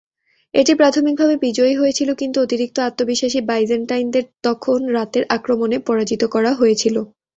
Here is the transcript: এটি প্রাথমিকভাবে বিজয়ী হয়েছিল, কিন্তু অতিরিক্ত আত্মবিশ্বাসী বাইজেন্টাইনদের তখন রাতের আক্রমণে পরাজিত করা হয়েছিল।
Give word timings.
এটি 0.53 0.73
প্রাথমিকভাবে 0.75 1.35
বিজয়ী 1.45 1.73
হয়েছিল, 1.75 2.09
কিন্তু 2.15 2.37
অতিরিক্ত 2.41 2.77
আত্মবিশ্বাসী 2.81 3.39
বাইজেন্টাইনদের 3.49 4.25
তখন 4.43 4.79
রাতের 4.95 5.23
আক্রমণে 5.35 5.77
পরাজিত 5.87 6.21
করা 6.33 6.51
হয়েছিল। 6.53 6.95